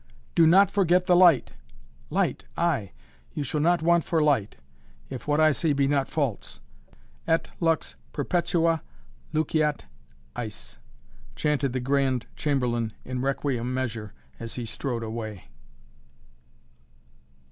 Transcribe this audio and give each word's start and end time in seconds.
"Do 0.33 0.47
not 0.47 0.71
forget 0.71 1.05
the 1.05 1.15
light." 1.15 1.51
"Light! 2.09 2.45
Ay! 2.57 2.91
You 3.35 3.43
shall 3.43 3.61
not 3.61 3.83
want 3.83 4.03
for 4.03 4.19
light, 4.19 4.57
if 5.11 5.27
what 5.27 5.39
I 5.39 5.51
say 5.51 5.73
be 5.73 5.87
not 5.87 6.09
false: 6.09 6.59
Et 7.27 7.47
lux 7.59 7.93
perpetua 8.11 8.81
luceat 9.31 9.85
eis," 10.35 10.79
chanted 11.35 11.73
the 11.73 11.79
Grand 11.79 12.25
Chamberlain 12.35 12.93
in 13.05 13.21
Requiem 13.21 13.75
measure, 13.75 14.11
as 14.39 14.55
he 14.55 14.65
strode 14.65 15.03
away. 15.03 15.51